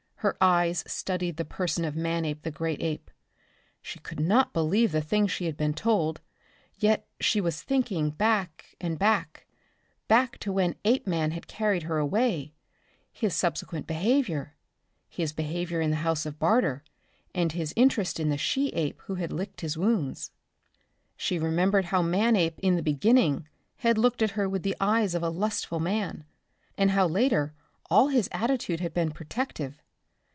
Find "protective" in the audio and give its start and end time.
29.09-29.81